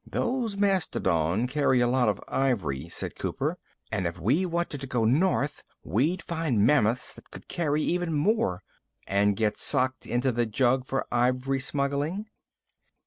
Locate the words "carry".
1.45-1.79, 7.47-7.83